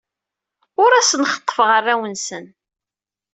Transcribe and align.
Ur 0.83 0.91
asen-xeḍḍfeɣ 0.93 1.69
arraw-nsen. 1.77 2.45